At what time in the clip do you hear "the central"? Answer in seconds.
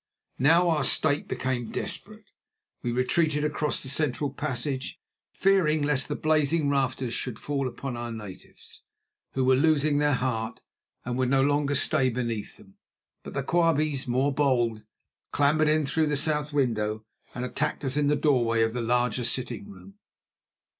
3.83-4.31